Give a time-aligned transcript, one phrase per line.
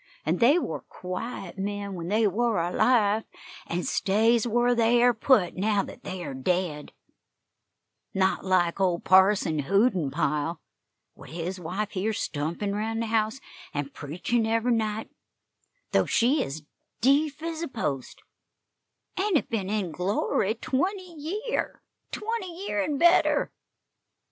[0.25, 3.23] An' they war quiet men when they war alive,
[3.67, 6.91] an' stays whar they air put now that they air dead;
[8.11, 10.57] not like old Parson Hoodenpyle,
[11.13, 13.39] what his wife hears stumpin' round the house
[13.75, 15.11] an' preachin' every night,
[15.91, 16.63] though she air ez
[17.01, 18.23] deef ez a post,
[19.17, 23.51] an' he hev been in glory twenty year twenty year an' better.